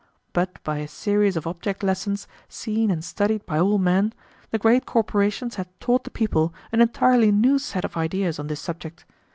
[0.33, 4.13] But by a series of object lessons, seen and studied by all men,
[4.49, 8.61] the great corporations had taught the people an entirely new set of ideas on this
[8.61, 9.05] subject.